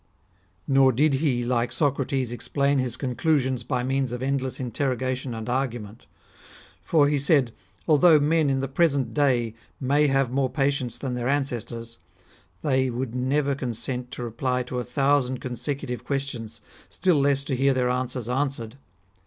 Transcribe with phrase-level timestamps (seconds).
[0.67, 6.07] "Not did he, like Socrates, explain his conclusions by means of endless interrogation and argument;
[6.81, 7.51] for, he said,
[7.87, 11.99] although men in the present day may have more patience than their ancestors,
[12.63, 17.71] they would never consent to reply to a thousand consecutive questions, still less to hear
[17.75, 18.77] their answers answered.